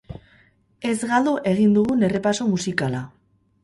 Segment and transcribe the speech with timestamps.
[0.93, 3.09] Ez galdu egin dugun errepaso musikala.